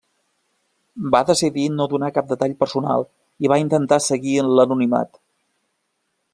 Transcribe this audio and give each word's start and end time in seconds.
Va 1.15 1.19
decidir 1.27 1.65
no 1.73 1.87
donar 1.91 2.09
cap 2.17 2.31
detall 2.33 2.57
personal 2.63 3.07
i 3.45 3.53
va 3.53 3.61
intentar 3.67 4.03
seguir 4.09 4.35
en 4.45 4.53
l'anonimat. 4.57 5.25